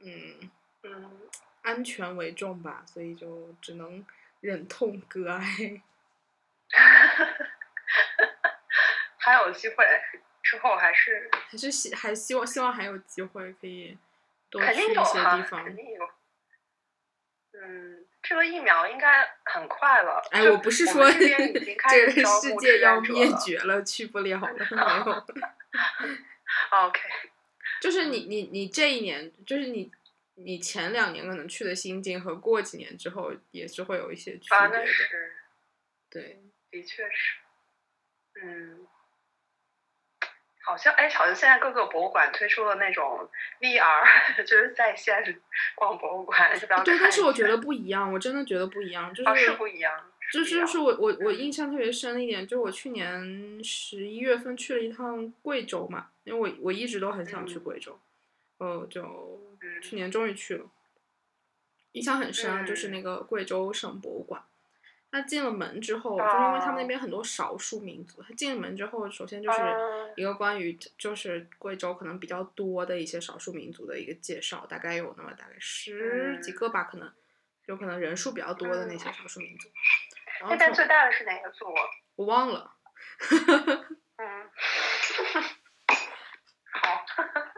[0.00, 0.50] 嗯
[0.82, 1.20] 嗯，
[1.62, 4.04] 安全为重吧，所以就只能
[4.40, 5.40] 忍痛割爱。
[9.18, 9.84] 还有机会，
[10.42, 13.96] 之后还是还是希还希望希望还有机会可以
[14.50, 15.64] 多去一些地方。
[15.64, 16.10] 肯定有，
[17.52, 18.06] 嗯。
[18.22, 20.22] 这个疫苗应该很快了。
[20.30, 21.36] 哎，我不是说这个
[22.40, 25.26] 世界要灭绝了，去不了了，没有。
[26.70, 27.00] OK，
[27.82, 29.90] 就是你你你这一年，就是你
[30.36, 34.84] 你前两年可能去的心境和过几年之后也是会有一些区别的。
[36.08, 37.38] 对，的确是，
[38.42, 38.86] 嗯。
[40.64, 43.28] 好像哎，好像现在各个博物馆推出了那种
[43.60, 44.02] VR，
[44.44, 45.22] 就是在线
[45.74, 46.50] 逛博物馆。
[46.84, 50.08] 对，但是我觉得不一样，我真的觉得不一样，就是是不一样。
[50.32, 57.98] 就是是我我我印象特别深的一点，就是我去年十一月份去了一趟贵州嘛，因为我我一直都很想去贵州，
[58.58, 59.40] 呃，就
[59.82, 60.64] 去年终于去了，
[61.92, 64.42] 印象很深啊，就是那个贵州省博物馆。
[65.12, 69.58] 他进了门之后，就因为他们那边很多少数民族，他进了门之后，首先就是
[70.16, 77.12] 一个关于就是贵州可能比较多的一些少数民族的一个介绍，大概有那么大概十几个吧，可能
[77.66, 79.68] 有可能人数比较多的那些少数民族。
[80.48, 81.66] 那边最大的是哪个族？
[82.16, 82.72] 我忘了。
[84.16, 84.50] 嗯。
[86.72, 87.04] 好。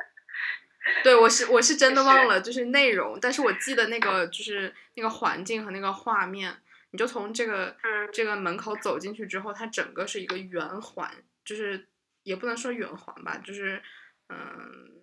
[1.05, 6.53] 对，我是我是真的忘了，就是内容，但是我记得那个就是那个环境和那个画面。
[6.95, 7.77] 你就从这个
[8.13, 11.13] 这个门口走进去之后，它整个是一个圆环，
[11.45, 11.89] 就是
[12.23, 13.83] 也不能说圆环吧，就是
[14.29, 15.03] 嗯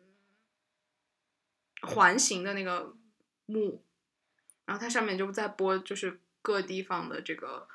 [1.81, 2.95] 环形的那个
[3.45, 3.83] 幕，
[4.63, 7.67] 然后它上面就在播就是各地方的这个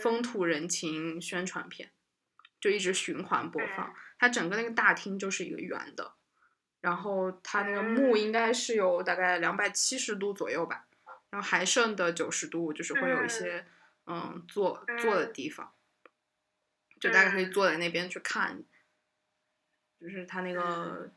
[0.00, 1.90] 风土人情宣传片，
[2.60, 3.92] 就一直循环播放。
[4.20, 6.12] 它整个那个大厅就是一个圆的，
[6.80, 10.84] 然后它那个幕应该是有大概两百七十度左右吧。
[11.30, 13.66] 然后还剩的九十度就是会有一些
[14.06, 15.72] 嗯坐坐的地方，
[17.00, 18.62] 就大家可以坐在那边去看，
[20.00, 21.12] 就是它那个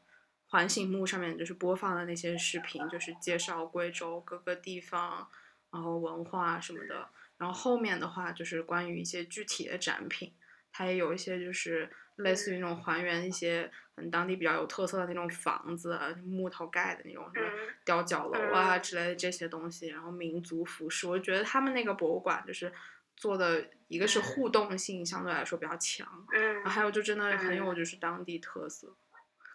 [0.48, 5.30] 环形幕上面就是播放的那些视频，就是介绍贵州各个地方，
[5.72, 7.10] 然后文化什么的。
[7.38, 10.34] 然后后面的话就是关于一些具体的展品，
[10.72, 11.90] 它也有一些就是
[12.22, 22.72] 类似于那种还原一些嗯当地比较有特色的那种房子，啊木头盖的那种什么嗯吊脚楼啊嗯之类的这些东西，然后民族服饰，我觉得他们那个博物馆就是
[23.16, 24.22] 做的一个是嗯。
[24.22, 27.76] 互动性相对来说比较强，嗯然后还有就真的很有嗯。
[27.76, 28.96] 就是当地特色。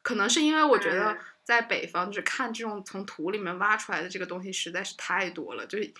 [0.03, 1.19] 可能是因为我觉得嗯。
[1.43, 5.93] 在北方，就是看这种从土里面挖出来的这个东西实在是太多了，就是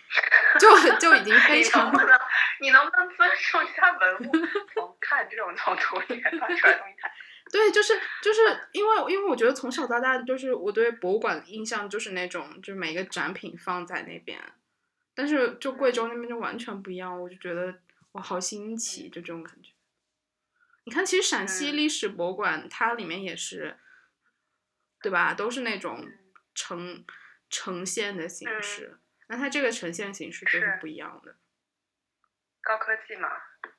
[0.61, 2.19] 就就已经非你常能不能，
[2.61, 4.33] 你能不能尊重一下文物？
[4.75, 7.11] 从 看这种从图里面发出来东西看，
[7.53, 8.41] 对，就是就是
[8.73, 14.41] 因为因为我觉得从小到大就是我对博物馆的印象就是那种就是每个展品放在那边，
[15.15, 17.75] 但是就贵州那边就完全不一样，我就觉得
[18.13, 19.71] 哇好新奇，就这种感觉。
[20.85, 23.77] 你看，其实陕西嗯历史博物馆它里面也是，
[25.03, 25.35] 对吧？
[25.35, 26.19] 都是那种嗯
[26.55, 27.05] 呈
[27.51, 31.37] 呈现的形嗯式，那它这个呈现形式就是是不一样的。
[32.63, 33.29] 高科技嘛，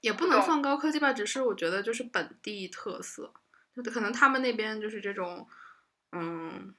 [0.02, 3.34] 也不能算高科技吧，只是我觉得就是本地特色，
[3.76, 5.48] 就可能他们那边就是这种，
[6.14, 6.74] 嗯，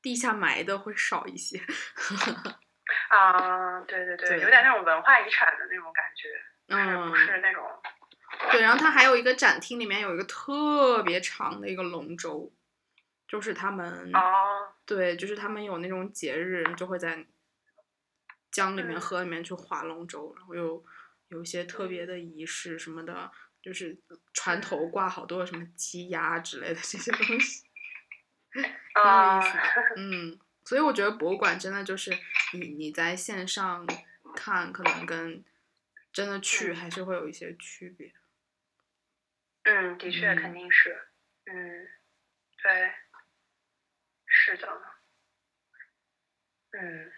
[0.00, 1.60] 地下埋的会少一些。
[3.08, 6.28] 啊，对对对，对有点那种文化遗产的那种感觉，
[6.68, 7.64] 嗯不，是那种，
[8.52, 12.52] 对，然后它还有一个展厅，里面有一个特别长的一个龙舟，
[13.26, 17.24] 就是他们，哦，对，就是他们有那种节日，就会在
[18.54, 19.00] 江里面、嗯。
[19.00, 20.84] 河里面去划龙舟，然后又
[21.28, 23.98] 有一些特别的仪式什么的，就是
[24.32, 27.64] 船头挂好多什么鸡鸭之类的这些东西。
[28.54, 29.60] 挺有啊意思的，
[29.96, 32.16] 嗯，所以我觉得博物馆真的就是
[32.52, 33.84] 你你在线上
[34.36, 35.44] 看，可能跟
[36.12, 36.76] 真的去嗯。
[36.76, 38.14] 还是会有一些区别。
[39.64, 40.36] 嗯，的确嗯。
[40.36, 41.08] 肯定是，
[41.46, 41.88] 嗯，
[42.62, 42.92] 对，
[44.26, 44.68] 是的，
[46.72, 47.12] 嗯，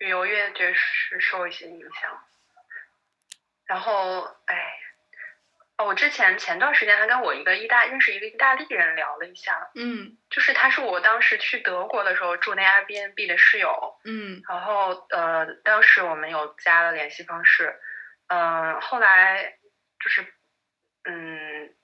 [0.00, 2.24] 旅游业确实受一些影响。
[3.66, 4.78] 然后，哎，
[5.76, 10.16] 哦，我之前前段时间还跟我一个意大认识一个意大利人聊了一下，嗯。
[10.30, 14.42] 就是他是我当时去德国的时候住那 Airbnb 的室友，嗯。
[14.48, 17.78] 然后呃，当时我们有加了联系方式，
[18.28, 19.58] 嗯、后来
[20.02, 20.26] 就是
[21.04, 21.74] 嗯，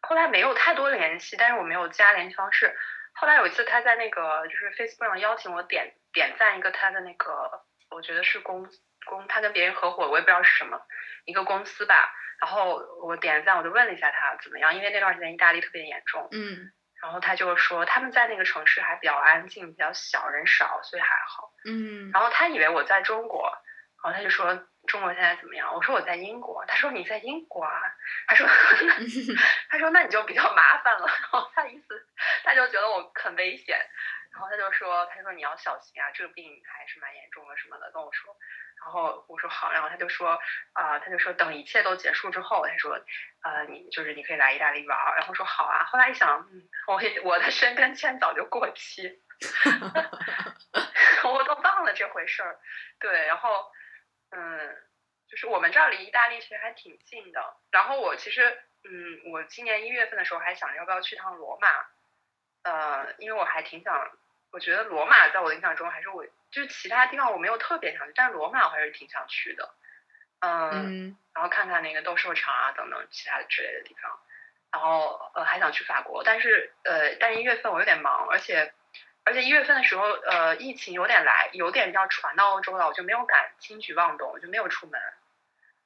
[0.00, 2.74] 后来没有太多联系，但是我没有加联系方式。
[3.12, 8.66] 后来有一次他在那个就是 Facebook 上邀请我点点赞一个他的那个，我觉得是公
[9.06, 10.80] 公，他跟别人合伙，我也不知道是什么
[11.26, 12.12] 一个公司吧。
[12.40, 16.26] 然后我点赞，我就问了一下他怎么样，因为那段时间意大利特别严重。
[16.32, 21.52] 嗯然后他就说他们在那个城市还比较安静，比较小，人少，所以还好。
[21.64, 23.52] 嗯然后他以为我在中国，
[24.02, 25.72] 然后他就说中国现在怎么样？
[25.72, 26.64] 我说我在英国。
[26.66, 27.70] 他说你在英国啊？
[28.26, 28.48] 他说
[29.70, 31.06] 他说那你就比较麻烦了。
[31.06, 32.06] 然后他意思
[32.42, 33.78] 他就觉得我很危险，
[34.32, 38.36] 然后他就说他说你要小心啊，这个病还是蛮严重的什么的跟我说。
[38.84, 40.38] 然后我说好，然后他就说
[40.72, 42.92] 啊、他就说等一切都结束之后，他说
[43.42, 45.16] 呃你就是你可以来意大利玩儿。
[45.16, 45.84] 然后说好啊。
[45.86, 49.20] 后来一想，嗯，我也我的申根签早就过期。
[51.24, 52.58] 我都忘了这回事儿。
[53.00, 53.70] 对，然后，
[54.30, 54.76] 嗯，
[55.28, 57.56] 就是我们这儿离意大利其实还挺近的。
[57.70, 61.68] 然后我其实，嗯，我今年一月份的时候还想着要不要去趟罗马，
[62.68, 64.10] 呃，因为我还挺想，
[64.50, 69.70] 我觉得罗马在我的印象中还是我，就是其他地方我没有特别想去，但是罗马我还是挺想去的。
[70.40, 71.16] 嗯，嗯。
[71.32, 74.20] 然后看看那个斗兽场啊等等其他的之类的地方，
[74.70, 78.74] 然后呃还想去法国，但是呃但是一月份我有点忙，而且
[79.24, 85.00] 而且一月份的时候呃疫情有点来有点要传到欧洲了，我就没有敢轻举妄动，我就没有出门，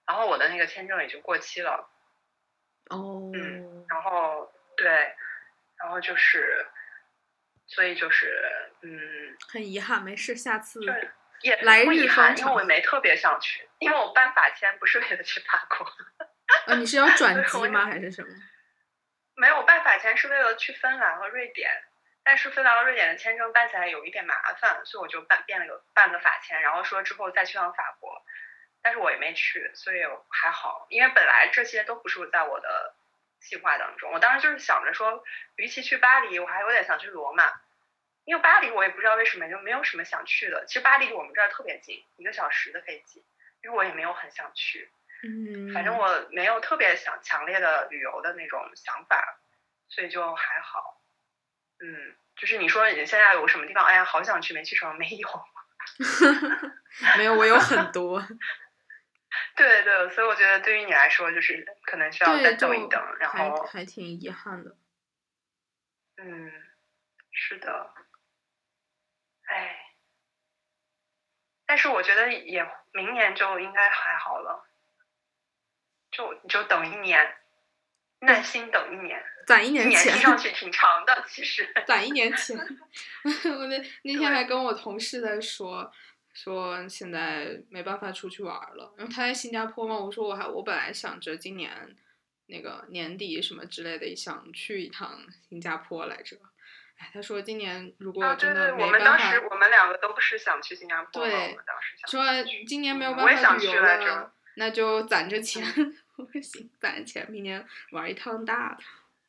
[0.07, 1.89] 然后我的那个签证也就过期了，
[2.89, 3.31] 哦。
[3.35, 5.15] 嗯然后对，
[5.77, 6.67] 然后就是
[7.75, 8.43] 所以就是
[8.83, 15.87] 嗯很遗憾，没事，下次对也来日不遗憾，因为我没特别想去，因为我办法签不是为了去法国。
[16.67, 17.87] 呃你是要转机吗？
[17.87, 18.29] 还是什么？
[19.37, 21.71] 没有办法签是为了去芬兰和瑞典，
[22.23, 28.23] 但是芬兰和瑞典的签证办起来有一点麻烦，所以我就办变了个办个法签，然后说之后再去趟法国，
[28.83, 32.95] 但是我也没去，所以还好，因为本来这些都不是在我的
[33.43, 35.23] 计划当中，我当时就是想着说，
[35.57, 37.53] 与其去巴黎，我还有点想去罗马，
[38.25, 43.25] 因为巴黎我也不知道为什么就没有什么想去的，其实巴黎离我们这儿特别近，一个小时的飞机，
[43.63, 44.91] 因为我也没有很想去，
[45.23, 49.39] 嗯，反正我没有特别想强烈的旅游的那种想法，
[49.89, 51.03] 所以就还好。
[51.81, 55.29] 嗯，就是你说你现在有什么地方，哎呀，好想去没去成，没有。
[57.19, 58.23] 没有，我有很多。
[59.57, 64.77] 对对，所以我觉得对于你来说，就是可能需要再等一等，然后还挺遗憾的。
[66.17, 66.53] 嗯，
[67.31, 67.95] 是的，
[69.45, 69.95] 哎，
[71.67, 74.69] 但是我觉得也明年就应该还好了。
[76.11, 77.37] 就你就等一年，
[78.21, 81.73] 耐心等一年， 攒一年钱听，上去挺长的，其实。
[81.87, 82.55] 攒一年钱。
[83.59, 85.91] 我那那天还跟我同事在说，
[86.33, 91.97] 说现在没办法出去玩儿了，然后他在新加坡嘛，我说我还我本来想着今年
[92.47, 96.37] 那个年底什么之类的，想去一趟新加坡来着。
[96.99, 105.65] 哎，他说今年如果啊，对对，真的没我们办法，当时我们两个都是想去新加坡的，对我们当时想说今年没有嗯办法旅游了来着，那就攒着钱。
[106.17, 108.85] 我说行，攒着钱，明年玩一趟大的。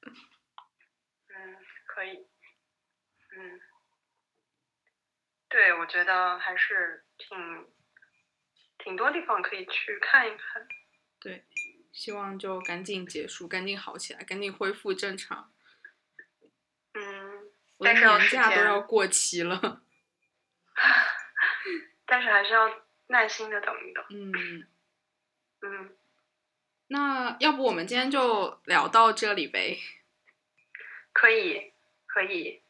[0.05, 2.27] 嗯，可以，
[3.31, 3.59] 嗯，
[5.53, 7.67] 对，我觉得还是挺
[8.79, 10.67] 挺多地方可以去看一看。
[11.19, 11.45] 对，
[11.91, 15.53] 希望就赶紧结束，赶紧好起来，赶紧恢复正常。
[16.95, 19.83] 嗯，我的但是年假都要过期了。
[22.07, 22.67] 但是还是要
[23.07, 24.03] 耐心的等一等。
[24.09, 24.67] 嗯，
[25.61, 25.95] 嗯，
[26.87, 29.77] 那要不我们今天就聊到这里呗？
[31.13, 31.73] 可以，
[32.07, 32.62] 可以。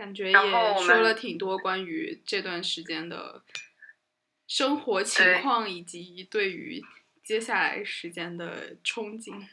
[0.00, 3.42] 感觉也说了挺多关于这段时间的
[4.48, 6.82] 生活情况，以及对于
[7.22, 9.46] 接下来时间的憧憬。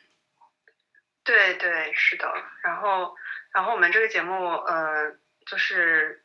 [1.25, 2.33] 对对，是的。
[2.63, 3.13] 然后，
[3.53, 6.23] 然后我们这个节目，呃，就是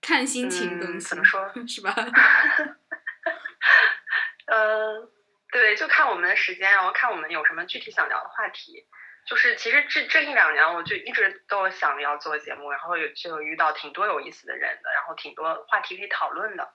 [0.00, 1.94] 看心情嗯更新，怎么说 是吧？
[4.46, 5.10] 嗯，
[5.52, 8.86] 对，就看我们的时间，然后看我们有什么具体想聊的话题。
[9.26, 16.72] 就是其实这这一两年，我就一直都想要做节目，然后有就遇到挺多有意思的人的，然后挺多话题可以讨论的。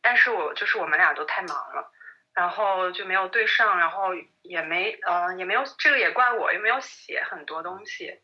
[0.00, 1.92] 但是我就是我们俩都太忙了，
[2.34, 8.18] 然后就没有对上，然后也没呃也没有这个也怪我，也没有写很多东西，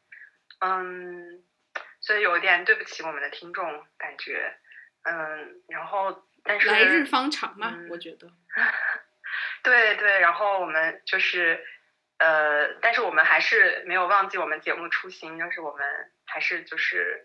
[0.60, 1.44] 嗯，
[2.00, 4.56] 所以有点对不起我们的听众，感觉
[5.02, 8.26] 嗯，然后但是来日方长嘛，嗯我觉得。
[9.62, 11.62] 对对，然后我们就是，
[12.18, 17.24] 呃，但是我们还是没有忘记我们节目初心，就是我们还是就是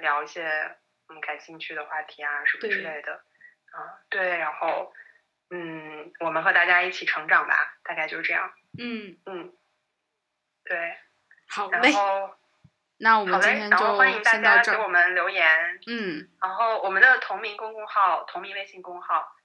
[0.00, 0.76] 聊一些
[1.08, 3.12] 我们感兴趣的话题啊什么之类的，
[3.72, 4.94] 啊，对，然后
[5.50, 9.52] 嗯，我们和大家一起成长吧，大概就是这样，嗯，嗯，
[10.64, 10.96] 对，
[11.48, 12.34] 好嘞，然后
[12.96, 14.76] 那我好嘞，们今天然后欢迎大就先到家这儿。
[14.76, 19.36] 给我们留言，嗯，然后我们的同名公众号、同名微信公号，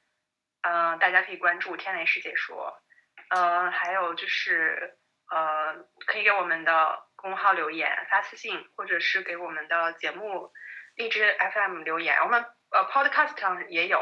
[0.61, 2.81] 呃，大家可以关注“天雷师姐说”，
[3.30, 4.97] 呃，还有就是
[5.30, 5.75] 呃，
[6.05, 10.51] 可以给我们的公号留言、发私信，或者是给我们的节目
[10.95, 13.99] 荔枝 FM 留言，我们呃 Podcast 上也有，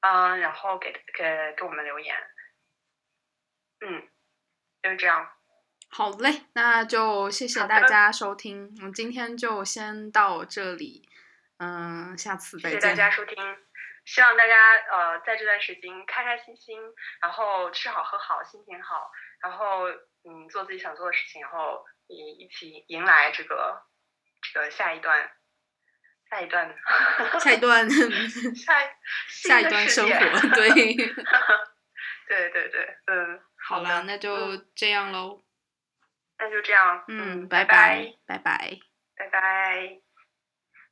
[0.00, 2.16] 嗯、然后给给给我们留言，
[3.80, 4.08] 嗯，
[4.82, 5.30] 就是这样，
[5.90, 11.08] 好嘞，那就谢谢大家收听，我们今天就先到这里，
[11.58, 12.80] 嗯，下次再见。
[12.80, 13.36] 谢谢大家收听。
[14.04, 16.80] 希望大家呃在这段时间开开心心，
[17.22, 19.10] 然后吃好喝好，心情好，
[19.42, 23.82] 然后嗯做自己想做的事情，然后一一起迎来这个
[24.52, 25.30] 这个下一段
[26.30, 26.74] 下一段
[27.40, 27.88] 下一段
[28.54, 28.88] 下 一
[29.28, 30.68] 下一段生活，对，
[32.28, 35.42] 对对对，嗯，好了，那就这样喽，
[36.38, 38.78] 那就这样，嗯，拜拜拜，拜拜。
[39.16, 40.09] 拜拜。